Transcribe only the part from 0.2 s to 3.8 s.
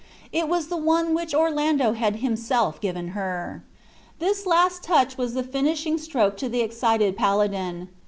It was the one which Orlando had himself given her.